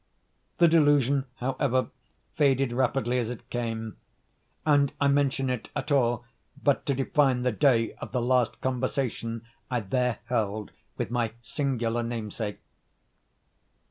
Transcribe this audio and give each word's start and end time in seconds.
The 0.57 0.67
delusion, 0.67 1.25
however, 1.35 1.89
faded 2.33 2.71
rapidly 2.73 3.19
as 3.19 3.29
it 3.29 3.47
came; 3.51 3.97
and 4.65 4.91
I 4.99 5.07
mention 5.07 5.47
it 5.47 5.69
at 5.75 5.91
all 5.91 6.25
but 6.63 6.87
to 6.87 6.95
define 6.95 7.43
the 7.43 7.51
day 7.51 7.93
of 7.99 8.11
the 8.11 8.19
last 8.19 8.61
conversation 8.61 9.43
I 9.69 9.81
there 9.81 10.17
held 10.25 10.71
with 10.97 11.11
my 11.11 11.33
singular 11.43 12.01
namesake. 12.01 12.61